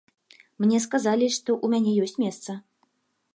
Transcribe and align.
Мне 0.63 0.79
сказалі, 0.85 1.27
што 1.35 1.49
ў 1.65 1.75
мяне 1.75 1.91
ёсць 2.09 2.17
месца. 2.25 2.51